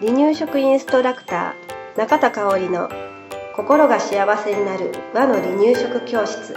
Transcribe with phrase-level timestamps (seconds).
[0.00, 2.88] 離乳食インストラクター中田香織の
[3.54, 6.54] 心が幸せになる和の離乳食教室。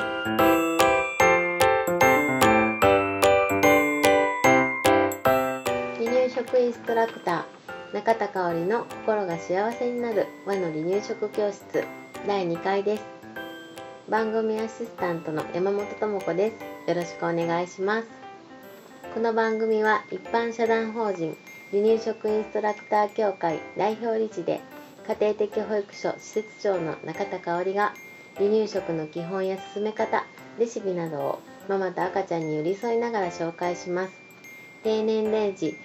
[5.98, 11.84] 離乳食インストラクター中田香織の心が幸せになる和の離乳食教室。
[12.26, 13.04] 第2回です。
[14.08, 16.90] 番組アシスタントの山本智子です。
[16.90, 18.23] よろしくお願いします。
[19.14, 21.38] この番組は一般社団法人
[21.72, 24.60] 離乳食インストラクター協会代表理事で
[25.08, 27.94] 家庭的保育所施設長の中田香織が
[28.38, 30.26] 離乳食の基本や進め方
[30.58, 34.14] レシピなどをママと赤ちゃんに寄り添いながら紹介します。
[34.84, 35.78] 低年齢児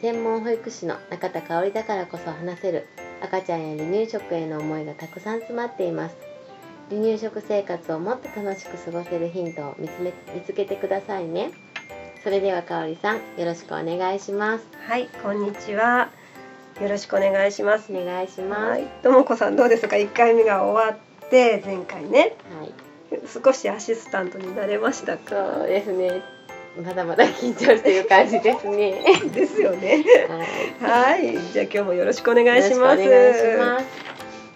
[0.00, 2.88] 専門保育士の中田香織だからこそ話せる
[3.22, 6.16] 赤ちゃんや離乳食への思いがたくさん詰まっています。
[6.88, 11.50] 離乳食生活をもっと楽しく過ごせるヒントを見つめ見つけてくださいね。
[12.22, 14.66] それでは香織さんよろしくお願いします。
[14.86, 16.10] はいこんにちは。
[16.80, 17.92] よろしくお願いします。
[17.92, 18.62] お願いします。
[18.62, 19.96] はいともこさんどうですか？
[19.96, 22.36] 一回目が終わって前回ね。
[22.58, 22.72] はい。
[23.44, 25.34] 少しアシスタントになれましたか？
[25.56, 26.22] そうですね。
[26.84, 29.02] まだまだ緊張している感じですね。
[29.34, 30.04] ですよね。
[30.82, 31.22] はい。
[31.22, 33.02] はいじゃあ今日もよろしくお願いします。
[33.02, 33.80] よろしくお願いしま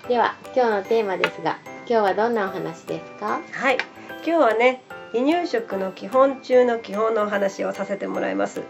[0.04, 0.08] す。
[0.08, 3.40] では今日のテーマですが今日はどんなお話ですか？
[3.52, 3.78] はい
[4.26, 4.82] 今日はね
[5.14, 8.60] 離乳食の基本中の基本のお話をさせてもらいます。
[8.60, 8.66] は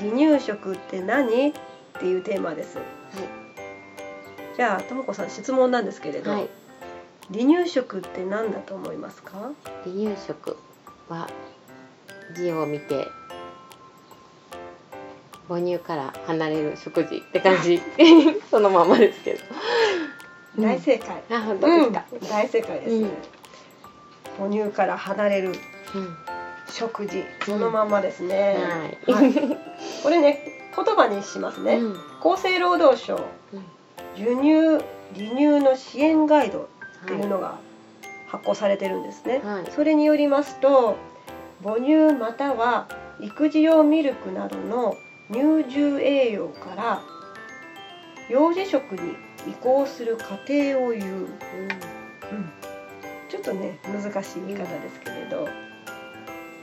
[0.00, 1.50] 離乳食って何？
[1.50, 1.52] っ
[2.00, 2.78] ていうテーマです。
[4.56, 6.48] じゃあともこさん質問なんですけれど、いはい。
[7.32, 9.52] 離乳食って何だと思いますか？
[9.84, 10.56] 離乳食
[11.08, 11.28] は
[12.34, 13.06] 字を見て
[15.48, 17.80] 母乳から離れる食事って感じ。
[18.50, 19.40] そのままですけど。
[20.58, 22.20] 大正解、あ本当ですか、うん。
[22.28, 23.12] 大正解です、うん
[24.40, 25.48] 母乳から離れる
[25.94, 26.16] うん。
[26.72, 28.56] 食事そのままですね、
[29.06, 29.24] はい。
[29.24, 29.34] はい。
[30.02, 31.92] これね言葉にしますね、うん。
[32.20, 33.16] 厚生労働省
[33.52, 33.64] うん。
[34.16, 34.78] 輸入
[35.14, 36.68] 離乳の支援ガイド
[37.04, 37.58] っていうのが
[38.28, 39.70] 発行されてるんですね、はい。
[39.72, 40.96] それによりますと
[41.64, 42.88] 母乳または
[43.20, 44.94] 育児用ミルクなどの
[45.32, 47.02] 乳汁栄養から
[48.30, 49.14] 幼児食に
[49.48, 51.28] 移行する過程を言う、
[53.30, 55.48] ちょっとね難しい言い方ですけれど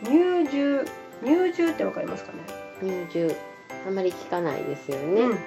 [0.04, 0.86] 乳汁
[1.24, 2.40] 乳汁ってわかりますかね、
[2.84, 3.36] うん、乳汁
[3.88, 5.32] あまり聞かないですよね、うん。
[5.32, 5.38] うん。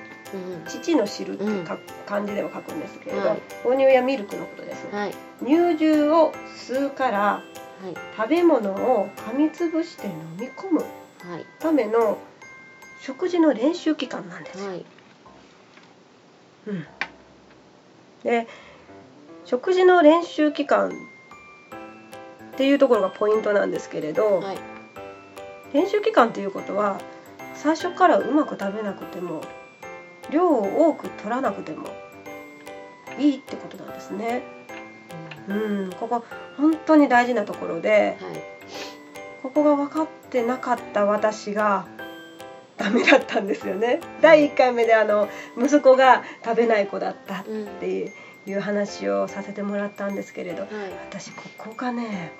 [0.66, 3.38] 父の汁ってか、漢字では書くんですけれど、はい。
[3.62, 5.14] 母乳やミルクのことです、はい。
[5.40, 7.42] 乳汁を吸うからは
[7.88, 7.94] い。
[8.16, 11.46] 食べ物を噛みつぶして飲み込むはい。
[11.58, 12.18] ための
[13.02, 14.70] 食事の練習期間なんですよ。
[14.70, 14.84] はい。
[16.66, 16.86] うん、
[18.22, 18.46] で
[19.50, 20.90] 食事の練習期間
[22.52, 24.58] っていうところがポイントなんですけれど、はい。
[25.72, 27.00] 練習期間っていうことは
[27.56, 29.40] 最初からうまく食べなくても
[30.30, 31.88] 量を多く取らなくても
[33.18, 34.42] いいってことなんですね。
[35.48, 35.52] う
[35.88, 36.24] ん、ここ
[36.56, 38.42] 本当に大事なところではい。
[39.42, 41.88] ここが分かってなかった私が
[42.76, 43.98] ダメだったんですよね。
[44.20, 45.28] 第1回目であの
[45.58, 47.64] 息子が食べない子だったっう。
[47.64, 47.66] ん。
[47.80, 48.12] て
[48.50, 50.70] いう話をさせてもらったんですけれどはい。
[51.08, 52.32] 私ここがね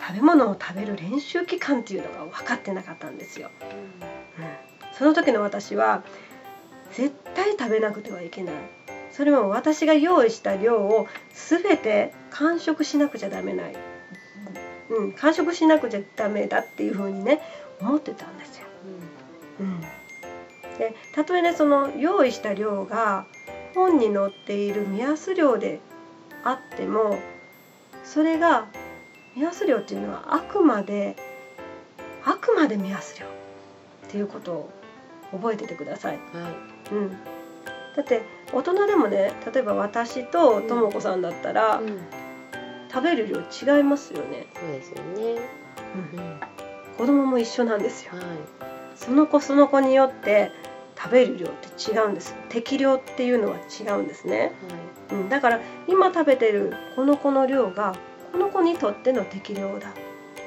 [0.00, 3.50] 食べ物を食べる練習期間っていうのが分かってなかったんですよ。
[3.60, 4.02] うん、
[4.92, 6.02] その時の私は
[6.92, 8.54] 絶対食べなくてはいけない。
[9.12, 13.76] それも私が用意した量を全て完食しなくちゃダメない、
[14.88, 17.40] うん、完食しなくちゃダメだっていう風にね
[17.80, 18.64] 思ってたんですよ。
[19.60, 19.80] うん、
[20.78, 23.26] でたとえねその用意した量が
[23.74, 25.80] 本に載っている目安量で
[26.44, 27.18] あっても
[28.04, 28.66] それが
[29.36, 31.16] 目安量っていうのはあくまで
[32.24, 33.28] あくまで目安量っ
[34.10, 34.70] ていうことを
[35.32, 36.18] 覚えててください。
[36.34, 36.52] うんはい。
[36.92, 37.16] うん、だ
[38.02, 38.22] って
[38.52, 41.98] 大人でもね例えば私ととも子さんだったら、うん。
[42.92, 45.40] 食べる量違いますよね、そうですよね。
[46.12, 46.18] うん。
[46.18, 46.40] うん。
[46.40, 46.48] は
[46.98, 48.12] 子供も一緒なんですよ。
[48.12, 48.16] い。
[48.94, 50.52] その子その子によって
[51.02, 54.52] 食べる量って違うんです適量っていうのは違うんですね、
[55.10, 57.96] はうん、だから今食べてるこの子の量が
[58.30, 59.92] この子にとっての適量だっ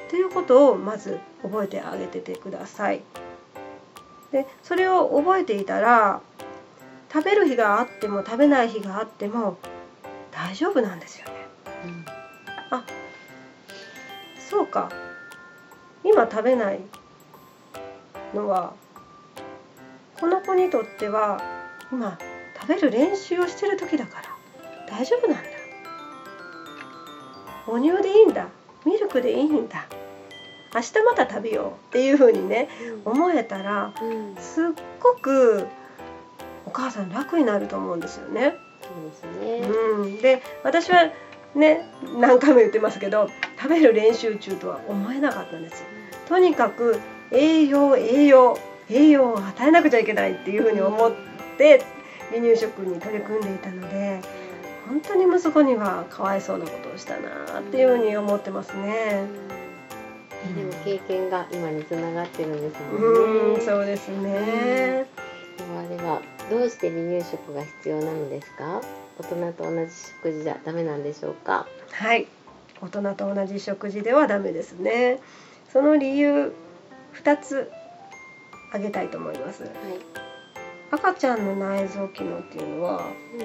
[0.08, 3.02] ていうことをまず覚えてあげててください。
[4.32, 6.20] でそれを覚えていたら
[7.12, 9.58] 食べる日があっても食べない日があっても
[10.32, 11.32] 大丈夫なんですよね。
[11.84, 12.04] いうん。
[14.38, 14.90] そうか。
[16.02, 16.80] 今食べない
[18.34, 18.74] のは
[20.20, 21.40] この子にとっては
[21.92, 22.18] 今
[22.60, 24.24] 食べる練習をしてる時だから
[24.88, 25.50] 大丈夫なんだ。
[27.66, 28.46] 母乳でいいんだ。
[28.84, 29.86] ミルクでいいんだ。
[30.74, 32.68] 明日また食べようっていう風にね
[33.04, 34.36] 思えたらうん。
[34.36, 34.64] すっ
[35.00, 35.66] ごく
[36.64, 38.54] お母さん楽になると思うんですよね。
[38.82, 38.88] そ
[39.24, 39.68] うですね。
[39.68, 41.10] うん、で私は
[41.54, 45.80] ね何回も言ってますけど食べる練習中とは思えなかったんです。
[45.80, 45.86] よ。
[46.28, 48.58] とにかく栄養栄養
[48.90, 51.12] 栄養を与えなくちゃいけないっていうふうに思っ
[51.58, 51.82] て
[52.30, 54.20] 離乳食に取り組んでいたので
[54.88, 59.26] 本当に息子にはかわいそうなことをしたなっていうふうに思ってますね。
[60.54, 63.60] でも経験が今につながってるんですもうんね。
[63.62, 65.06] そうですね。
[65.56, 68.80] ではではどうして離乳食が必要なのですか？
[69.18, 71.66] 大人と同じ食事じゃダメなんでしょうか？
[71.90, 72.28] はい
[72.80, 75.18] 大人と同じ食事ではダメですね
[75.72, 76.52] その理由
[77.14, 77.72] 2つ
[78.76, 79.72] 挙げたいと思いますはい。
[80.90, 83.40] 赤ちゃんの内臓機能っていうのはうん。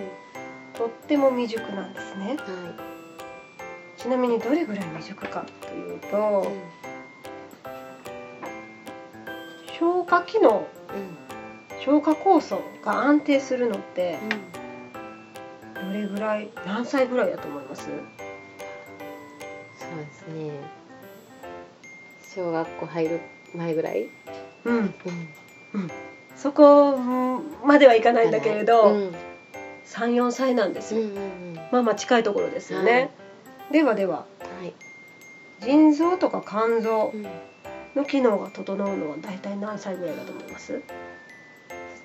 [0.74, 2.74] とっても未熟なんですねは
[3.98, 6.00] ちなみにどれぐらい未熟かというい。
[6.00, 6.62] とうん
[9.80, 11.18] 消化機能うん
[11.84, 14.20] 消化酵素が安定するのって
[15.76, 15.92] うん。
[15.92, 17.86] どれぐらい何歳ぐらいだと思います？
[17.86, 17.90] そう
[19.98, 20.52] ですね。
[22.36, 23.20] 小学校入る
[23.56, 24.10] 前ぐらい？
[24.66, 24.94] うん
[25.74, 25.92] うん。
[26.36, 26.98] そこ
[27.66, 29.16] まではいかないんだけれど、うん。
[29.86, 31.56] 34歳なんですよ、うんうんうん。
[31.72, 33.10] まあまあ近いところですよね、
[33.72, 34.26] ではではは
[34.66, 34.74] い。
[35.60, 37.26] 腎臓とか肝臓うん。
[37.94, 40.68] の機能が整うのは大体何歳ぐらいだと思います？
[40.72, 40.82] そっ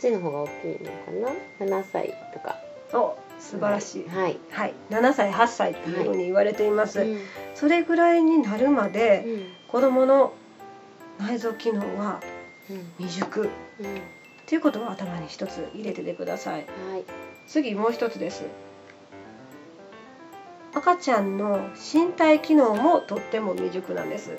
[0.00, 0.90] ちの方が大きいの
[1.24, 1.30] か
[1.60, 2.56] な？7歳とか。
[2.92, 4.38] お素晴らしいはい。
[4.50, 7.20] はい7歳8歳っていうふうに言われています、うん
[7.54, 10.32] それぐらいになるまでうん子どもの
[11.18, 12.35] 内臓機能はうん
[12.98, 13.46] 未熟。
[13.46, 13.48] っ
[13.80, 14.00] うん。
[14.46, 16.54] ていうことを頭に一つ入れててください。
[16.54, 16.66] はい。
[17.48, 18.44] 次もう一つです。
[20.74, 24.30] 赤ちゃんの身体機能もとっても未熟なんです。
[24.30, 24.38] はい。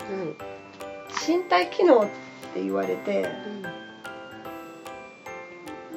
[1.29, 2.05] 身体機能っ
[2.53, 3.27] て言われて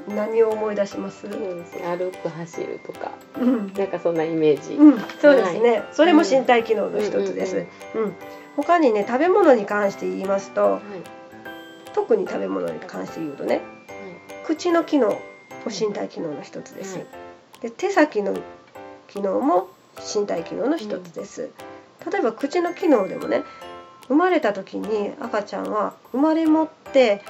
[0.08, 0.16] うん。
[0.16, 1.28] 何を思い出します？
[1.28, 3.12] 歩く走るとか。
[3.38, 3.72] うん。
[3.74, 4.74] なんかそんなイメージ。
[4.74, 8.02] うん、そうですね、それも身体機能の一つです、うん。
[8.02, 8.14] うん。
[8.56, 10.80] 他にね食べ物に関して言いますとはい
[11.94, 13.64] 特に食べ物に関して言うとねはい
[14.46, 15.20] 口の機能も
[15.66, 17.06] 身体機能の一つです、はい
[17.60, 18.34] で手先の
[19.08, 19.68] 機能も
[20.14, 21.50] 身体機能の一つです、
[22.10, 23.42] 例えば口の機能でもね
[24.08, 27.22] 生まれた時に赤ちゃんは生まれ持って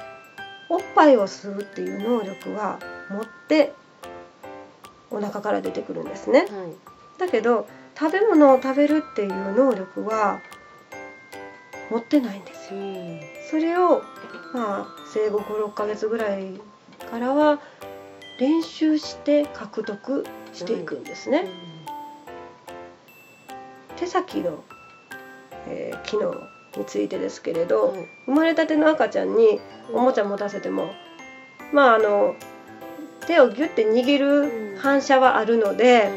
[0.69, 2.79] おっぱいを吸うっていう能力は
[3.09, 3.73] 持って
[5.09, 6.39] お腹から出てくるんですね。
[6.39, 6.49] はい。
[7.19, 7.67] だけど
[7.99, 10.39] 食べ物を食べるっていう能力は
[11.91, 12.79] 持ってないんですよ。
[12.79, 13.19] うん。
[13.49, 14.01] それを
[14.53, 16.59] まあ生後56ヶ月ぐらい
[17.09, 17.59] からは
[18.39, 21.47] 練習して獲得していくんですね、
[23.97, 24.63] 手先の、
[25.67, 26.33] えー機能
[26.77, 28.07] についてですけれど、はい。
[28.25, 29.59] 生まれたての赤ちゃんに
[29.93, 30.93] おもちゃ持たせても
[31.73, 32.35] まああの
[33.27, 36.09] 手をギュッて握る反射はあるので、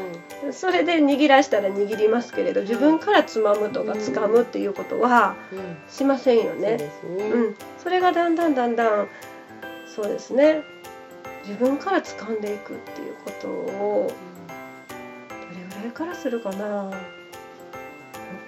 [0.51, 5.77] それで握らしたら握りますけれど自分からつまむとかうん掴むっていうことはうん。
[5.87, 6.91] しませんよね。
[7.03, 9.07] うん、それがだんだんだんだん
[9.87, 10.63] そうですね。
[11.47, 14.11] 自分から掴んでいくっていうことを
[15.29, 16.91] どれぐらいからするかな。
[16.91, 17.14] 6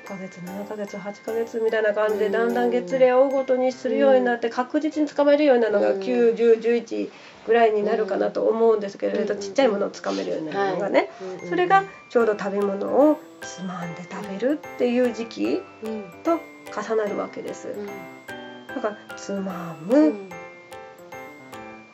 [0.07, 2.31] ヶ月7ヶ月8ヶ月みたいな感じでうん。
[2.31, 6.00] だんだん月齢を追うごとにするようになって確実に掴めるようになるのがうん。
[6.00, 7.09] 91011
[7.45, 9.40] ぐらいになるかなと思うんですけれどうん。
[9.40, 11.09] ちっちゃいものを掴めるようになるのがね
[11.42, 16.40] はいそれがちょうど食べ物をつまんで食べるっていう時期うんと
[16.76, 17.68] 重なるわけです。
[17.69, 17.85] うん。
[18.68, 20.30] だからつまむ、うん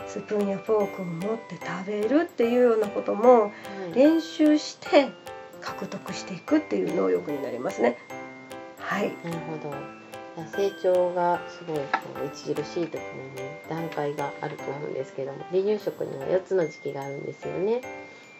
[0.06, 3.48] スプーンやフォークを持って食べるっていうようなこともは
[3.92, 5.10] い練習して
[5.64, 7.98] 獲得していくっていう能力になりますね。
[8.78, 10.04] はい、なるほど。
[10.52, 11.84] 成長がすごいこ
[12.24, 13.02] う著しい時の
[13.36, 17.82] ね段階があると思うんですけども離乳食には4つの時期があるんですよね。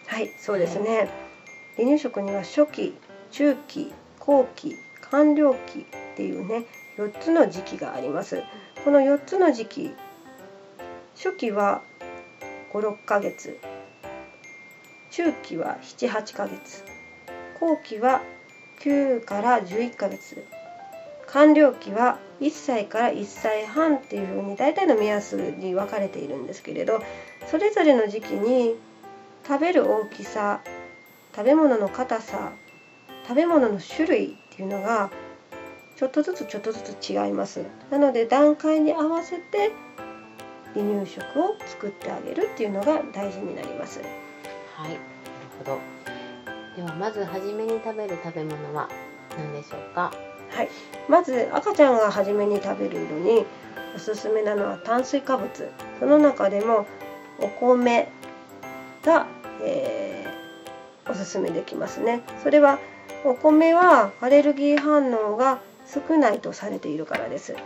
[0.06, 1.08] はい、そうですね。
[1.76, 2.96] 離乳食には初期、
[3.30, 4.76] 中期、後期、
[5.10, 6.66] 完了期っていうね
[6.98, 8.42] 4つの時期があります。
[8.84, 9.94] この4つの時期、
[11.14, 11.82] 初期は
[12.72, 13.58] 5、6ヶ月、
[15.10, 16.84] 中期は7、8ヶ月、
[17.60, 18.22] 後期は
[18.80, 20.44] 9から11ヶ月、
[21.26, 27.02] 完了期は1歳から1歳半っていうふうに大体の目安に分かれているんですけれど、
[27.46, 28.76] それぞれの時期に
[29.46, 30.60] 食べる大きさ
[31.34, 32.52] 食べ物の硬さ
[33.26, 35.10] 食べ物の種類っていうのが
[35.96, 37.64] ちょっとずつちょっとずつ違います。
[37.90, 39.72] なので段階に合わせて
[40.74, 44.00] 離乳食を作ってあげるっていうのが大事になります。
[44.76, 45.00] はい、なる
[45.58, 46.13] ほど。
[46.76, 48.88] ではまず初めに食べる食べ物は
[49.38, 50.12] 何でしょうか？
[50.50, 50.68] はい、
[51.08, 53.44] まず赤ちゃんが初めに食べるのに
[53.94, 55.48] おすすめなのは炭水化物。
[56.00, 56.86] その中でも
[57.40, 58.08] お米
[59.04, 59.26] が、
[59.62, 62.22] えー、おすすめできますね。
[62.42, 62.78] それは
[63.24, 67.62] お米はアレルギー反応が少ないとされているからです、はい、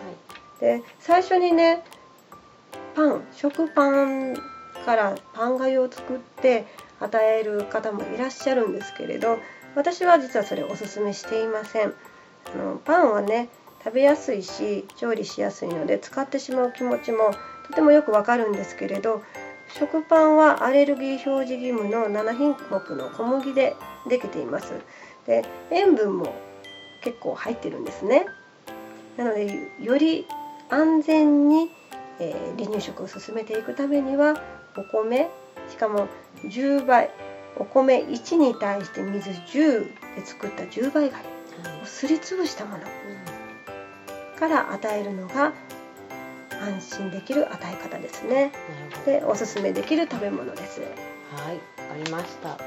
[0.60, 1.82] で最初にね
[2.94, 4.34] パン食パン
[4.84, 6.66] からパンがゆを作って
[7.00, 9.38] 与える方もいらっしゃるんですけれど
[9.74, 11.94] 私は実はそれおすすめしていません。
[12.54, 13.48] あのパンはね
[13.84, 17.30] 食べやすいし調理しやすいので使ってしまう気持ちも
[17.68, 19.22] とてもよくわかるんですけれど
[19.68, 23.76] 食パンはアレルギー表示義務の7品目の小麦で
[24.08, 24.72] できています。
[25.26, 26.34] で塩分も
[27.04, 28.26] 結構入ってるんですね。
[29.16, 30.26] なのでより
[30.70, 31.70] 安全に、
[32.20, 34.40] えー、離乳食を進めていくためには
[34.76, 35.28] お米
[35.68, 36.08] しかも
[36.44, 37.10] 10倍
[37.56, 39.80] お米1に対して水10
[40.16, 41.18] で作った10倍が
[41.82, 42.84] をすりつぶしたもの
[44.38, 45.52] から与えるのが
[46.60, 48.52] 安心できる与え方ですね。
[49.04, 50.80] でおすすめできる食べ物です。
[50.80, 50.86] は
[51.52, 51.62] い、わ
[51.94, 52.50] かりました。
[52.50, 52.58] はい。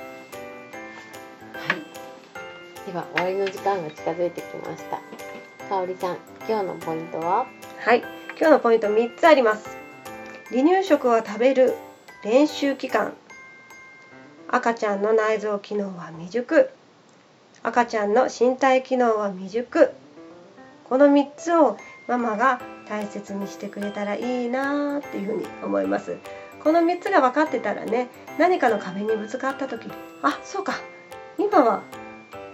[2.85, 4.99] では終わりの時間が近づいてきました。
[5.67, 6.17] かおりさん、
[6.47, 7.47] 今日のポイントは？
[7.79, 8.03] はい、
[8.41, 9.77] 今日のポイント3つあります。
[10.49, 11.75] 離乳食を食べる
[12.23, 13.13] 練習期間。
[14.47, 16.71] 赤ちゃんの内臓機能は未熟。
[17.61, 19.91] 赤ちゃんの身体機能は未熟
[20.89, 26.17] この3つをママが大切にしてくれたらいいなっていうふうに思います
[26.63, 29.87] この3つが分かってたらね何かの壁にぶつかった時
[30.23, 30.73] あそうか
[31.37, 31.83] 今は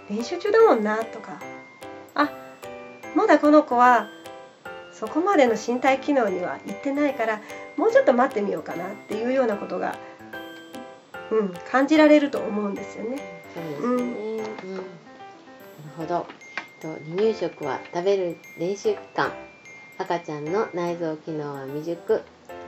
[0.09, 1.39] 練習中だもんなとか
[2.13, 2.29] あ
[3.15, 4.09] まだこの子は
[4.99, 7.41] そこまでの身体機能にはいってないから
[7.75, 9.95] もうちょっと待ってみようかなっていうようなことが、
[11.31, 13.17] うん、感じられると思うんですよね。
[13.53, 14.81] そうですね、うん。
[15.97, 16.25] ほど。
[16.81, 19.31] 離乳食は食べる練習期間。
[19.99, 22.21] 赤ちゃんの内臓機能は未熟。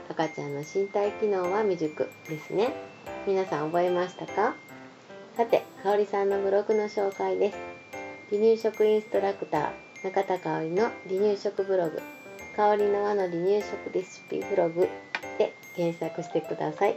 [0.08, 2.74] 赤ちゃんの身体機能は未熟ですね。
[3.26, 4.54] 皆さん覚えましたか？
[5.36, 7.58] さてかおりさんのブログの紹介です。
[8.30, 9.70] 離乳食インストラクター
[10.04, 12.00] 中田香織の離乳食ブログ
[12.56, 14.88] 香りの輪の離乳食レシピブログ
[15.38, 16.96] で検索してください。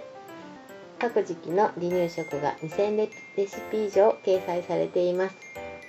[1.00, 5.36] 各時期の離乳食が2000レシピ以上掲載されています。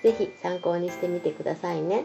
[0.02, 2.04] ぜひ参考にしてみてくださいね。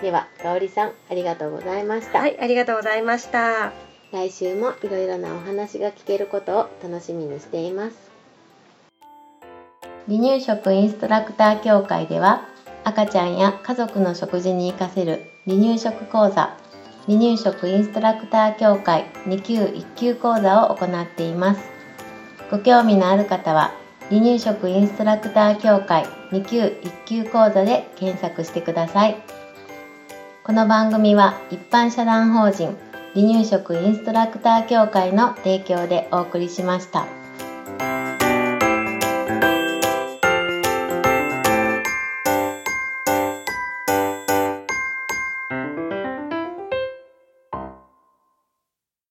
[0.00, 2.20] ではかおりさんありがとうございました。
[2.20, 3.72] はいありがとうございました。
[4.12, 8.10] 来週もいろいろなお話が聞けることを楽しみにしています。
[10.08, 12.46] 離乳食インストラクター協会では
[12.84, 16.56] 赤ちゃんや家族の食事に活かせる離乳食講座
[17.06, 21.60] 離乳食インストラクター協会2級1級講座を行っています
[22.50, 23.72] ご興味のある方は
[24.08, 29.16] 離乳食インストラクター協会2級1級講座で検索してください
[30.44, 32.76] この番組は一般社団法人
[33.14, 38.31] 離乳食インストラクター協会の提供でお送りしました。